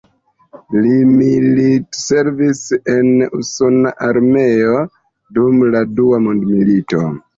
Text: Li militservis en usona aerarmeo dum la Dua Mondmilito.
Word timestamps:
Li 0.85 0.93
militservis 1.09 2.63
en 2.93 3.11
usona 3.41 3.91
aerarmeo 4.07 4.81
dum 5.39 5.63
la 5.77 5.85
Dua 6.01 6.23
Mondmilito. 6.31 7.05